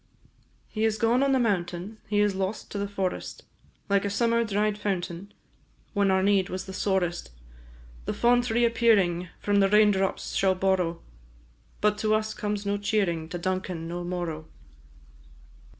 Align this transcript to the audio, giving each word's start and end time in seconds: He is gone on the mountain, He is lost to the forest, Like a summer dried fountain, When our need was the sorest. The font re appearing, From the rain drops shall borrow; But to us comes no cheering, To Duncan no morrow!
He 0.67 0.83
is 0.83 0.97
gone 0.97 1.21
on 1.21 1.31
the 1.31 1.37
mountain, 1.37 1.99
He 2.07 2.21
is 2.21 2.33
lost 2.33 2.71
to 2.71 2.79
the 2.79 2.87
forest, 2.87 3.43
Like 3.87 4.03
a 4.03 4.09
summer 4.09 4.43
dried 4.43 4.75
fountain, 4.79 5.31
When 5.93 6.09
our 6.09 6.23
need 6.23 6.49
was 6.49 6.65
the 6.65 6.73
sorest. 6.73 7.29
The 8.05 8.13
font 8.15 8.49
re 8.49 8.65
appearing, 8.65 9.29
From 9.39 9.57
the 9.59 9.69
rain 9.69 9.91
drops 9.91 10.33
shall 10.33 10.55
borrow; 10.55 10.99
But 11.81 11.99
to 11.99 12.15
us 12.15 12.33
comes 12.33 12.65
no 12.65 12.77
cheering, 12.77 13.29
To 13.29 13.37
Duncan 13.37 13.87
no 13.87 14.03
morrow! 14.03 14.47